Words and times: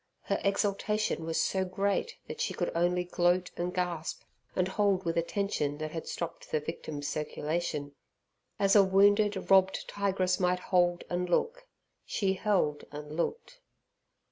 Her 0.21 0.41
exultation 0.43 1.25
was 1.25 1.39
so 1.39 1.63
great 1.63 2.17
that 2.27 2.41
she 2.41 2.55
could 2.55 2.71
only 2.73 3.03
gloat 3.03 3.51
and 3.55 3.71
gasp, 3.71 4.23
and 4.55 4.67
hold 4.67 5.05
with 5.05 5.15
a 5.15 5.21
tension 5.21 5.77
that 5.77 5.91
had 5.91 6.07
stopped 6.07 6.49
the 6.49 6.59
victim's 6.59 7.07
circulation. 7.07 7.93
As 8.57 8.75
a 8.75 8.83
wounded, 8.83 9.51
robbed 9.51 9.87
tigress 9.87 10.39
might 10.39 10.57
hold 10.59 11.03
and 11.07 11.29
look, 11.29 11.67
she 12.03 12.33
held 12.33 12.83
and 12.91 13.11
looked. 13.15 13.59